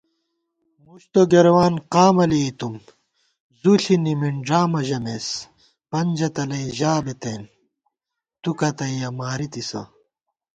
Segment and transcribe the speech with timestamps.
[0.83, 2.75] مُشت و گرېوان قامہ لېئیتُم،
[3.59, 5.27] زُو ݪی نِمنݮامہ ژَمېس
[5.59, 7.41] * پنجہ تلَئ ژا بِتېن
[8.41, 9.81] تُو کتّیَہ مارِتِسہ